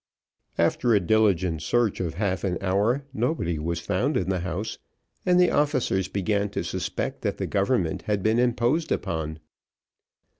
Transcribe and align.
After 0.57 0.95
a 0.95 0.99
diligent 0.99 1.61
search 1.61 1.99
of 1.99 2.15
half 2.15 2.43
an 2.43 2.57
hour, 2.59 3.05
nobody 3.13 3.59
was 3.59 3.79
found 3.79 4.17
in 4.17 4.29
the 4.29 4.39
house, 4.39 4.79
and 5.27 5.39
the 5.39 5.51
officers 5.51 6.07
began 6.07 6.49
to 6.57 6.63
suspect 6.63 7.21
that 7.21 7.37
the 7.37 7.45
government 7.45 8.01
had 8.09 8.23
been 8.23 8.39
imposed 8.39 8.91
upon. 8.91 9.37